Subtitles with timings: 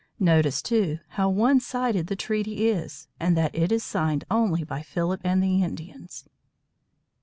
[0.19, 4.81] Notice, too, how one sided the treaty is, and that it is signed only by
[4.81, 6.25] Philip and the Indians.